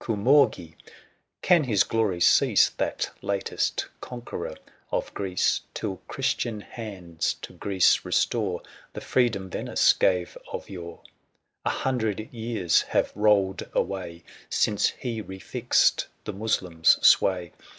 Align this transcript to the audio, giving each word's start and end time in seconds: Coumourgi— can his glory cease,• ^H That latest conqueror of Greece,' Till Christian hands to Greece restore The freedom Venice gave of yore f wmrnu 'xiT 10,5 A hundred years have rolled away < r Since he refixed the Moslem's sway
Coumourgi— 0.03 0.73
can 1.43 1.65
his 1.65 1.83
glory 1.83 2.19
cease,• 2.21 2.69
^H 2.73 2.77
That 2.77 3.11
latest 3.21 3.85
conqueror 4.01 4.55
of 4.91 5.13
Greece,' 5.13 5.61
Till 5.75 5.97
Christian 6.07 6.61
hands 6.61 7.35
to 7.43 7.53
Greece 7.53 8.03
restore 8.03 8.63
The 8.93 9.01
freedom 9.01 9.47
Venice 9.51 9.93
gave 9.93 10.39
of 10.51 10.71
yore 10.71 11.01
f 11.63 11.71
wmrnu 11.71 11.71
'xiT 11.71 11.71
10,5 11.71 11.71
A 11.71 11.77
hundred 11.83 12.33
years 12.33 12.81
have 12.81 13.11
rolled 13.13 13.69
away 13.73 14.23
< 14.25 14.25
r 14.25 14.31
Since 14.49 14.87
he 14.97 15.21
refixed 15.21 16.07
the 16.23 16.33
Moslem's 16.33 16.97
sway 17.05 17.51